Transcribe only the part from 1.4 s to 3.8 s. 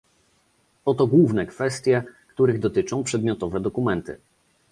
kwestie, których dotyczą przedmiotowe